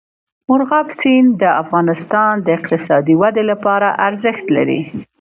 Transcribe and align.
مورغاب 0.47 0.87
سیند 1.01 1.29
د 1.41 1.43
افغانستان 1.63 2.33
د 2.41 2.47
اقتصادي 2.57 3.15
ودې 3.21 3.43
لپاره 3.51 3.87
ارزښت 4.07 4.45
لري. 4.55 4.81